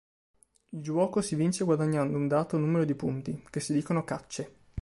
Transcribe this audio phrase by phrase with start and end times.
[0.71, 4.55] Il giuoco si vince guadagnando un dato numero di punti, che si dicono cacce.